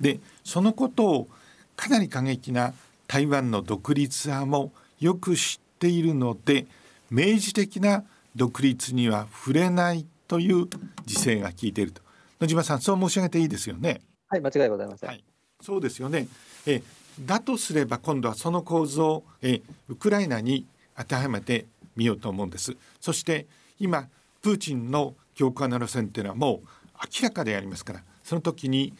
[0.00, 1.28] でそのことを
[1.76, 2.74] かなり過激な
[3.06, 6.66] 台湾の独立派もよく知っているので
[7.08, 8.02] 明示的な
[8.34, 10.66] 独立には触れないという
[11.06, 12.02] 時勢が効いていると
[12.40, 14.00] 野島さんそう申し上げていいですよね？
[14.30, 15.24] はい間違いございません、はい、
[15.60, 16.28] そうですよね。
[16.64, 16.82] え
[17.20, 20.66] だとすれば今度はその構造をえウクライナに
[20.96, 21.66] 当てはめて
[21.96, 22.76] みようと思うんです。
[23.00, 23.46] そして
[23.80, 24.06] 今
[24.40, 26.68] プーチンの強硬な路線っていうのはもう
[27.20, 28.92] 明らかでありますからその時に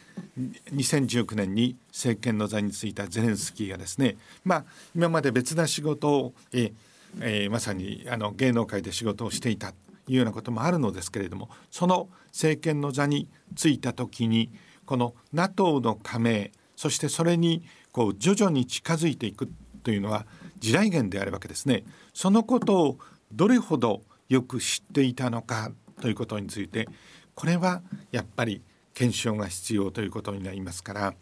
[0.73, 4.63] 2019年に政権の座についたゼレンスキーがですねまあ
[4.93, 6.73] 今まで別な仕事をえ
[7.21, 9.75] えー、まさにあの芸能界で仕事をしていたと
[10.09, 14.49] いうようなこともあるのですけれどもその政権の座についた時に
[14.91, 19.49] この NATO の加盟そしてそれにこう徐々に近づいていく
[19.83, 20.25] というのは
[20.59, 21.85] 地雷原であるわけですね。
[22.13, 22.97] そのことを
[23.31, 26.89] どれほどよく知っていたのかということについて
[27.35, 31.13] これはやっぱり検証が必要ということになりますから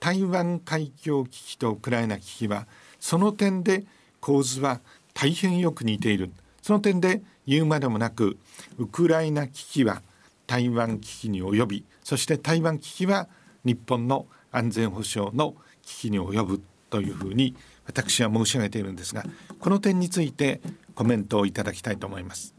[0.00, 2.66] 台湾海峡危機とウクライナ危機は
[3.00, 3.84] その点で
[4.20, 4.80] 構図は
[5.12, 8.38] 大変よく似ているその点で言うまでもなく
[8.78, 10.00] ウクライナ危機は
[10.46, 13.28] 台湾危機に及びそして台湾危機は
[13.64, 19.24] 日本の安全保障の危機に及ぶというふうに私は申し上げているんですが
[19.60, 20.62] この点について
[20.94, 22.54] コメントをいただきたいと思います。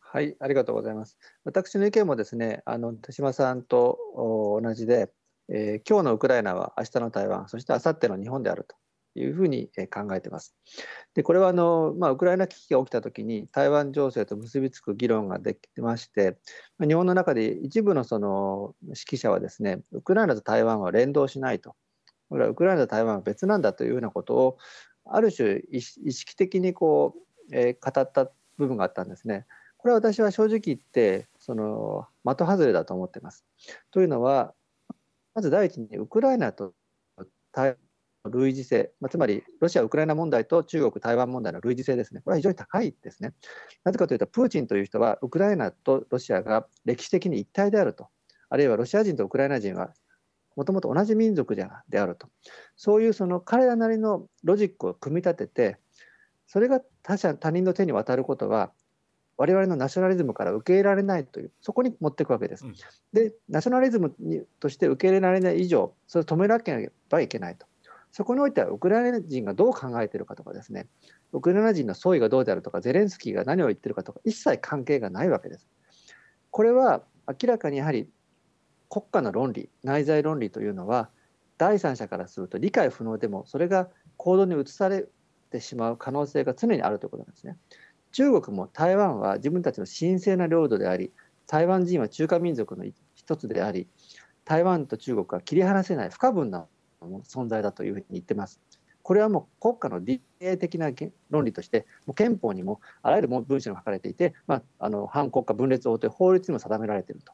[0.00, 1.16] はい、ありがとうございます。
[1.44, 4.00] 私の意見もですね、あの手島さんと
[4.60, 5.12] 同じで、
[5.48, 8.74] えー、今日のウクライナは明日の台湾、そして明後日の日本であると
[9.18, 10.54] いうふうに考えてます。
[11.14, 16.38] でこれはあの、まあ、ウクライナ危機が起きたときに台湾情勢と結びつく議論ができてまして、
[16.78, 21.74] ま、日本の中で一部のその指揮者はですねウクライナと台湾は連動しないと
[22.28, 24.58] これはウクライナと台湾は別なんだというようなことを
[25.04, 27.14] ある種意識的にこ
[27.50, 29.46] う、えー、語った部分があったんですね。
[29.78, 33.46] これは私は正直言ってその的外れだと思っています。
[33.90, 34.52] というのは
[35.34, 36.74] まず第一にウクライナと
[37.52, 37.76] 台湾
[38.24, 43.32] 類似性、まあ、つまりロシア・ウクライナ問題と中国・台湾問題の類似性ですね、これは非常に高いですね。
[43.84, 48.08] なぜかというと、プーチンという人はウクライナとロシアが歴史的に一体であると、
[48.50, 49.92] あるいはロシア人とウクライナ人は
[50.56, 52.28] もともと同じ民族であると、
[52.76, 55.78] そういうその彼らなりのロジックを組み立てて、
[56.48, 58.72] それが他者他人の手に渡ることは、
[59.36, 62.64] 我々のナショナリズムから受け入れられないという、そこに持っていくわけです。
[63.12, 67.66] で、ナショナリズムにとして受け入れられない以上、それを止めなければいけないと。
[68.10, 70.86] そこにおいてはウクライナ人がどう考えているかとかですね
[71.32, 75.68] ウクライナ人の総意がどうであるとかゼレンスキーが何を言ってるかとか一切関係がないわけです。
[76.50, 78.08] これは明らかにやはり
[78.88, 81.10] 国家の論理内在論理というのは
[81.58, 85.06] 第三者からすると理解不能でもそれが行動に移され
[85.50, 87.58] てしまう可能性が常にあるということなんですね。
[88.12, 91.12] 中国も台湾は自分たちの神聖な領土であり
[91.46, 93.86] 台湾人は中華民族の一つであり
[94.44, 96.66] 台湾と中国は切り離せない不可分な
[97.00, 98.60] 存在だというふうに言ってます。
[99.02, 100.90] これはもう国家の DNA 的な
[101.30, 107.32] 論理としてもう憲法にもあらゆる文章が書かれていて、まあ、あの反国家分裂法という法律にも定められていると。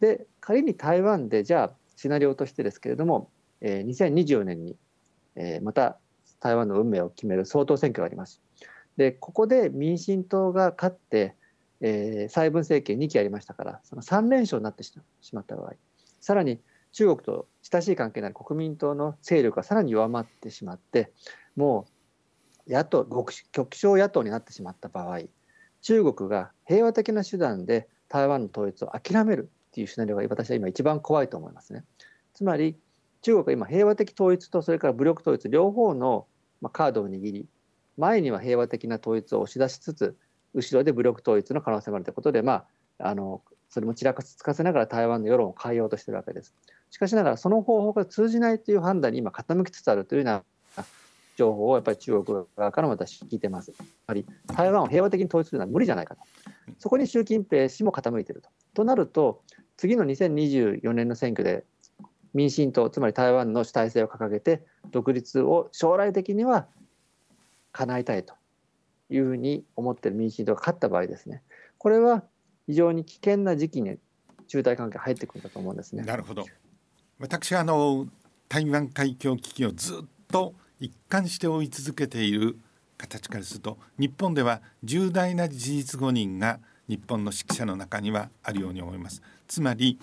[0.00, 3.30] で仮に台湾でじゃあシナリオとしてですけれども、
[3.60, 4.76] えー、2024年に、
[5.34, 5.98] えー、また
[6.40, 8.42] 台湾の運命を決める総統選挙があります。
[8.98, 11.36] でここで民進党が勝って、
[11.80, 14.92] えー、蔡文政権2期ありましたからその3連勝になってし
[15.32, 15.72] まった場合
[16.20, 16.60] さらに
[16.92, 21.12] 中国と親しい関係になる国民党の勢力がさらに弱まってしまって
[21.56, 21.86] も
[22.66, 23.04] う野党
[23.52, 25.20] 極小野党になってしまった場合
[25.82, 31.84] 中国が平和的な手段で台湾の統一を諦めるっていうシナリオが私は今一番怖いと思いますね。
[32.34, 32.76] つまり
[33.22, 36.26] 中国は今平和的統一とそれから武力統一両方の
[36.72, 37.46] カードを握り
[37.96, 40.16] 前には平和的な統一を押し出しつつ
[40.54, 42.64] 後ろで武力統一の可能性もあるということで、ま
[42.98, 46.54] あ、あのそれもちらかつかせながら台湾の世論を変えようとしているわけです。
[46.90, 50.42] しかしながらその方法が通じないという判断に今傾きつつあるというよ
[50.76, 50.84] うな
[51.36, 53.70] 情報をやっぱり中国側からも私聞いてます。
[53.70, 53.76] や
[54.08, 56.22] はり台湾を平和的に統一するのは無理じゃないかと。
[56.78, 58.50] そこに習近平氏も傾いていると。
[58.74, 59.42] となると
[59.76, 61.64] 次の2024年の選挙で
[62.34, 66.66] 民進党つまり台湾の主体性を掲げて独立を将来的には
[67.72, 68.34] 叶えたいと
[69.10, 71.42] いうふうに思っている民進党が勝った場合ですね
[71.78, 72.24] これは
[72.66, 73.96] 非常に危険な時期に
[74.48, 76.02] 中台関係入ってくるんだと思うんですね。
[76.02, 76.44] なるほど
[77.20, 78.06] 私はあの
[78.48, 82.56] 台湾海峡危機をずっと一貫して追い続けている
[82.96, 89.20] 形からすると日本では重大な事実誤認が日本の指揮者の中にはあるように思います。
[89.48, 89.98] つまり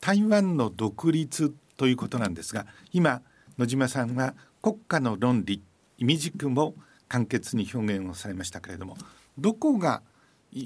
[0.00, 3.22] 台湾の独立ということなんですが今
[3.58, 5.62] 野島さんは国家の論理
[5.98, 6.74] 意味軸も
[7.08, 8.96] 簡潔に表現をされましたけれども
[9.36, 10.02] どこが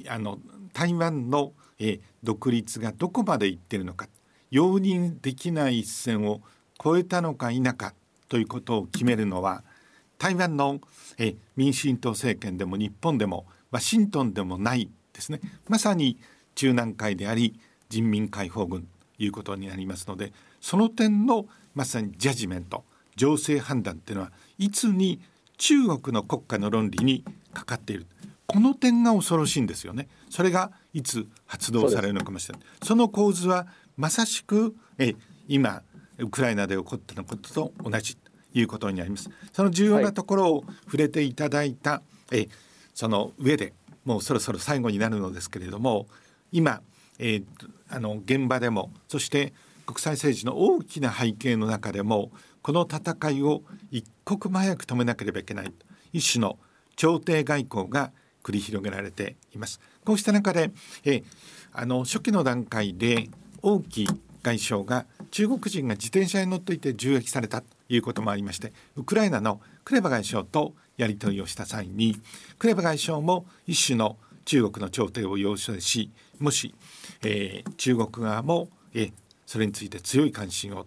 [0.08, 0.38] あの
[0.72, 4.06] 台湾の、え独立がどこまでいってるのか
[4.54, 6.40] 容認できない一線を
[6.78, 7.92] 越えたのか否か
[8.28, 9.64] ということを決めるのは
[10.16, 10.80] 台湾の
[11.18, 15.40] え民進党政権でも日本でもワシントンでもないですね。
[15.68, 16.18] まさに
[16.54, 18.88] 中南海であり人民解放軍と
[19.18, 22.84] いうことになりますのでその点のまさにジャジメント
[23.16, 25.20] 情勢判断っていうのはいつに
[25.58, 28.06] 中国の国家の論理にかかっている。
[28.46, 30.06] この点が恐ろしいんですよね。
[30.30, 32.66] それがいつ発動されるのかもしれない。
[32.84, 33.66] その構図は
[33.96, 35.14] まさしくえ
[35.48, 35.82] 今
[36.18, 42.48] ウクライナで起こったことと同じということになりますその重要なところを触れていただいた、はい、え
[42.94, 43.72] その上で
[44.04, 46.06] もうそろそろ最後になるのですけれども
[46.52, 46.80] 今、
[47.18, 47.44] えー、
[47.88, 49.52] あの現場でもそして
[49.86, 52.30] 国際政治の大きな背景の中でも
[52.62, 55.72] この戦いを一刻も早く止めなければいけない
[56.12, 56.58] 一種の
[56.96, 59.80] 調停外交が繰り広げられています。
[60.04, 60.70] こうした中で、
[61.04, 61.22] え
[61.72, 63.28] あの初期の段階で
[63.64, 64.06] 王毅
[64.42, 72.16] 外相が中国人が自転車に乗っていて銃撃されたということもありましてウクライナのクレバ外相とやり取りをした際に
[72.58, 76.74] クレバ外相も一種の中国の調停を要請しもし、
[77.22, 79.12] えー、中国側も、えー、
[79.46, 80.86] それについて強い関心を、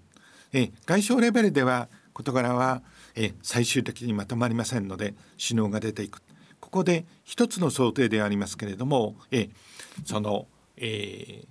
[0.53, 2.81] えー、外相レベルでは事柄は、
[3.15, 6.21] え、最終的にまとまりませんので首脳が出ていく。
[6.59, 9.49] ここで一つの想定でありますけれども、え、
[10.03, 10.47] その、
[10.77, 11.47] えー、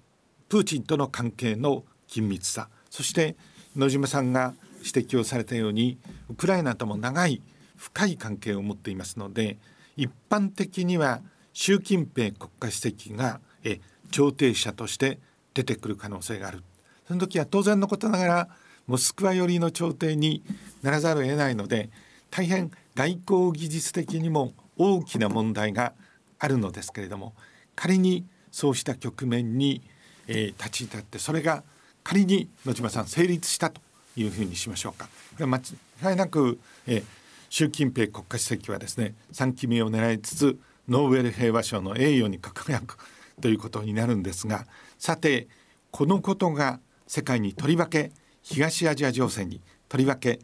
[0.48, 3.36] プーチンとの関係の緊密さそして
[3.74, 7.42] 野島さんが指摘をされたようにウクライナとも長い
[7.76, 9.58] 深い関係を持っていますので
[9.96, 11.20] 一般的には
[11.52, 13.80] 習近平国家主席がえ
[14.10, 15.18] 調停者として
[15.54, 16.62] 出てくる可能性がある。
[17.08, 18.48] その時は当然のことながら
[18.86, 20.42] モスクワ寄りの調停に
[20.82, 21.90] ならざるを得ないので
[22.30, 25.92] 大変外交技術的にも大きな問題が
[26.38, 27.34] あるのですけれども
[27.74, 29.82] 仮にそうした局面に、
[30.28, 31.62] えー、立ち至ってそれが
[32.02, 33.80] 仮に野島さん成立したと
[34.16, 35.08] いうふうにしましょうか。
[35.38, 37.04] 間違いなく、えー、
[37.50, 40.58] 習近平国家主席はですね3期目を狙いつつ
[40.88, 42.96] ノーベル平和賞の栄誉に輝く
[43.40, 44.66] ということになるんですが
[44.98, 45.48] さて
[45.90, 48.12] このことが世界にとりわけ
[48.42, 50.40] 東アジア情勢にとりわけ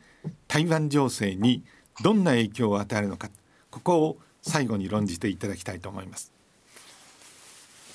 [0.49, 1.63] 台湾情勢に
[2.03, 3.31] どんな影響を与えるのか
[3.71, 6.33] ここを最後に論じていただきたいと思います。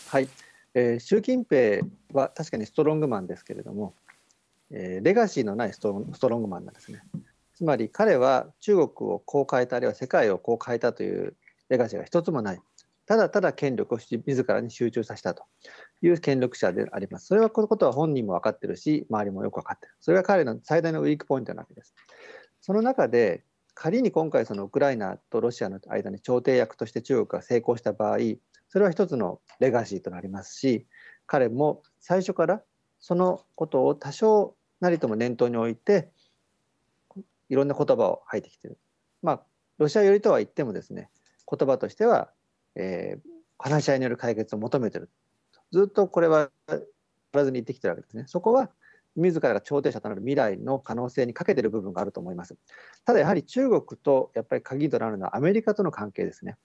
[0.07, 0.29] はい、
[0.79, 1.81] えー、習近平
[2.13, 3.95] は確かにストロングマンですけれども、
[4.69, 5.91] えー、レガシーのないスト
[6.29, 7.01] ロングマンなんですね。
[7.55, 11.35] つまり彼は中国をこう変えたあるいは世界をこう変えたという
[11.69, 12.59] レガシーが一つもない。
[13.07, 15.45] ただただ権力を自らに集中させたと
[16.03, 17.25] いう権力者であります。
[17.25, 19.93] それはこのことは本人も分かってるし、周りもよく分かってる。
[19.99, 21.95] それが彼の最大のウィークポイントなわけです。
[22.61, 28.17] その中で、仮に今回そのウクライナとロシアの間に調停役として中国が成功した場合、
[28.77, 30.85] それは一つのレガシーとなりますし、
[31.25, 32.61] 彼も最初から
[32.99, 36.11] そのことを多少なりとも念頭に置いて、
[37.49, 38.77] いろんな言葉を吐いてきてる。
[39.23, 39.43] まあ、
[39.79, 41.09] ロシア寄りとは言ってもですね、
[41.51, 42.29] 言葉としては、
[42.75, 45.09] えー、話し合いによる解決を求めてる。
[45.71, 46.85] ずっとこれは変わ
[47.33, 48.25] らずに言ってきてるわけですね。
[48.27, 48.69] そこは
[49.15, 52.55] 自らが調停者となる未来の可能性に欠けてる部分があると思います。
[53.05, 56.57] ただやはり中国とやっぱり鍵となるのはアメリカとの関係ですね。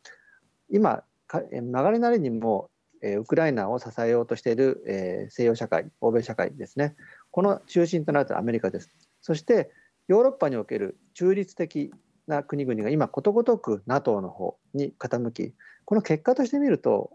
[0.69, 1.05] 今、
[1.41, 2.71] 曲がりなりにも
[3.03, 6.95] えウクライナを支えようとしている、え西洋社会、欧米社会ですね、
[7.31, 8.91] この中心となるアメリカです。
[9.21, 9.71] そして
[10.09, 11.93] ヨーロッパにおける中立的
[12.27, 15.55] な国々が今ことごとく NATO の方に傾き
[15.85, 17.11] この結果として見ると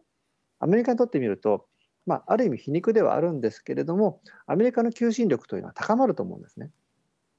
[0.60, 1.66] アメリカにとってみると、
[2.06, 6.72] まあ、ある意味皮肉ではあるんですけれどもアメリカの求心力というのは高まると思うんですね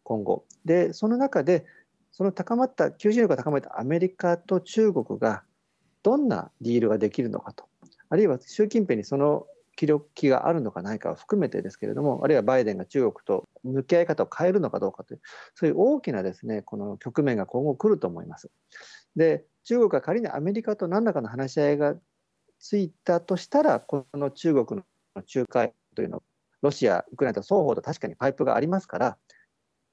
[0.03, 0.45] 今後。
[0.65, 1.67] でその中で
[2.13, 5.43] その高まった求心力が高まったアメリカと中国が
[6.03, 7.65] どんなディールができるのかと。
[8.11, 9.47] あるいは習近平にその
[9.77, 15.21] 気力があるのかないかを含めてですけれども、あるいはバイデンが中国と向き合い方を変えるのかどうかという、
[15.55, 18.51] そういう大きなですね、この局面が今後来ると思います。
[19.15, 21.95] で、中国が仮にアメリカと何らかの話し合いが
[22.59, 24.87] ついたとしたら、この中国の
[25.17, 26.23] 仲介というの
[26.63, 29.17] ロシアウクライナと双方と確かにパイプがありますから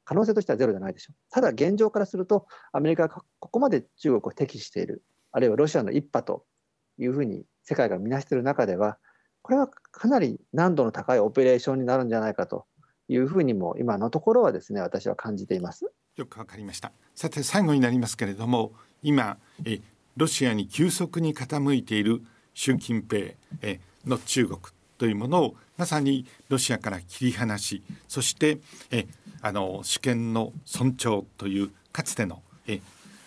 [0.03, 1.16] 可能性としてはゼロじゃないでしょう。
[1.32, 5.03] ただ現状からするとアメリカがここまで中国を敵視している。
[5.36, 6.46] あるいはロシアの一派と
[6.98, 8.98] いうふうに世界が見なしている中では
[9.42, 12.66] これはかなり難度の高いオペレーションになるんじゃないかと
[13.10, 15.92] いうふうにも今のところはですね私は感じています。
[16.16, 16.94] よくわかりました。
[17.16, 18.72] さて最後になりますけれども
[19.04, 19.82] 今え
[20.16, 22.22] ロシアに急速に傾いている
[22.54, 24.60] 習近平えの中国
[24.98, 28.60] というものをまさにロシアから切り離しそして
[28.90, 29.06] え
[29.42, 32.80] あの主権の尊重というかつてのえ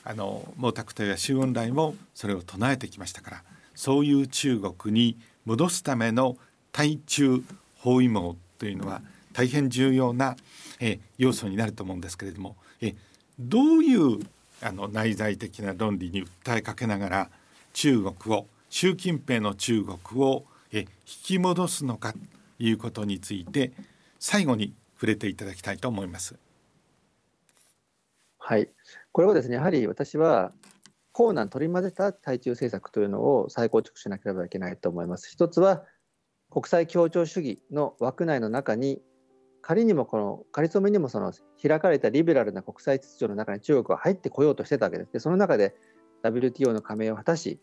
[0.09, 3.43] あの毛沢東や周恩来もそれを唱えてきましたから
[3.75, 6.39] そういう中国に戻すための
[6.73, 7.45] 対中
[7.81, 9.03] 包囲網というのは
[9.35, 10.37] 大変重要な
[10.81, 12.95] え要素になると思うんですけれどもえ
[13.39, 14.19] どういう
[14.63, 17.31] あの内在的な論理に訴えかけながら
[17.75, 22.19] 中国を習近平の中国をえ引き戻すのかと
[22.59, 23.73] いうことについて
[24.19, 26.35] 最後に触れていただきたいと思います。
[28.39, 28.71] はい、
[29.13, 30.53] これはですねやはり私は
[31.13, 35.29] コーナー取り混ぜた対中政策というのを再構築しなければいけないと思います。
[35.31, 35.85] 一つは
[36.51, 39.03] 国際協調主義の枠内の中に
[39.61, 45.13] 仮にもこの仮初めにもその開かれたリベラルな国際秩序の中に中国は入ってこようとしてたわけです。
[45.13, 45.75] でその中で
[46.23, 47.59] WTO の加盟を果たし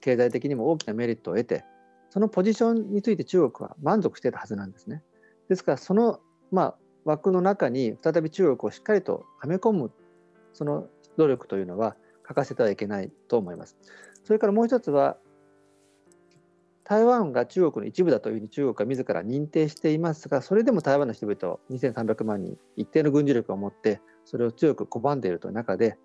[0.00, 1.64] 経済的にも大きなメリットを得て
[2.10, 5.02] そのポジションについて中国は満足してたはずなんですね。
[5.48, 6.20] ですからその、
[6.50, 6.74] まあ、
[7.04, 9.90] 枠の中に再び中国をしっかりとはめ込む
[10.52, 10.86] その
[11.16, 13.76] 努力というのは欠かせてはいけないと思います。
[14.24, 15.16] それからもう一つは
[16.90, 25.96] 台湾が中国の一部だというふうに中国が自ら認定していますがそれでも台湾の人々2300万人一定の軍事力を持ってそれを強く拒んでいるという中で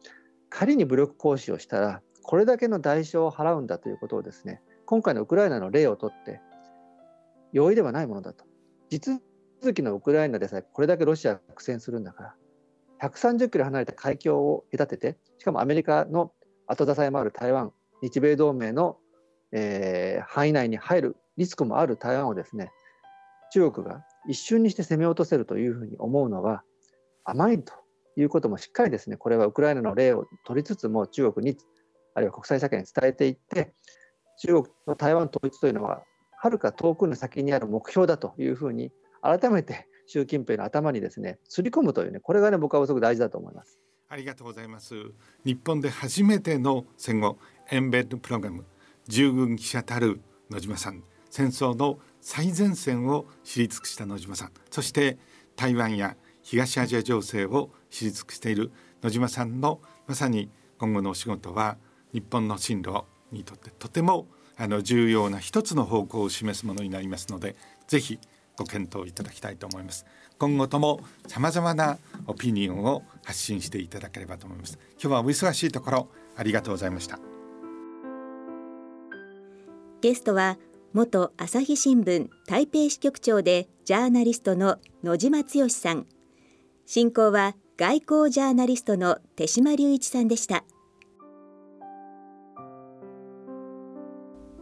[0.52, 6.40] 仮に武力行使をしたらこれだけの代償を払うんだということをですね今回のウクライナの例をとって
[7.52, 8.46] 容易ではないものだと
[8.90, 12.36] 地続きのウクライナでさえこれだけロシアが苦戦するんだから
[13.02, 16.32] 130キロ離れた海峡を隔ててしかもアメリカの
[16.68, 17.72] 後支えもある台湾
[18.02, 18.98] 日米同盟の
[19.58, 22.72] えー、範囲内に入るリスクもある台湾をですね
[23.54, 26.64] 中国が一瞬にして攻め落とせるというふうに思うのは
[27.24, 27.74] 甘いと
[28.18, 31.58] いうこともしっかりですねこれはウクライナの例を取りつつも中国に
[32.16, 33.74] あるいは国際社会に伝えていって
[34.40, 36.04] 中国の台湾統一というのは
[36.38, 38.92] はるか遠くの先にある目標だというふうに
[39.22, 43.80] 改めて習近平の頭にですねすり込むというねこれがね僕はすごく大事だと思います。
[44.08, 44.96] ありがとうございます。
[45.44, 47.38] 日本で初めての戦後
[47.72, 48.66] エンベッドプログラム
[49.08, 55.18] 従軍記者たる野島さん戦争の最前線を知り尽くした野島さんそして
[55.56, 61.78] 台湾や東アジア情勢を知り尽くしている野島さんのまさに今後のお仕事は
[62.14, 64.28] 日本の進路にとってとても
[64.58, 67.56] あの重要な一つの方向を示すものになりますので
[67.88, 68.20] ぜひ
[68.58, 70.06] ご検討いただきたいと思います。
[70.38, 71.98] 今後とも様々な
[72.28, 74.78] オピニオンを発信していただければと思います。
[74.94, 77.20] 今日はお忙しいところありがとうございました。
[80.02, 80.58] ゲストは
[80.94, 86.06] 元朝日新聞台北支局長でジャーナリストの野島剛さん。
[86.86, 90.64] 進行は外交ジャーナリストの手島隆一さんでした。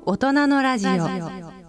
[0.06, 1.63] 大人のラジオ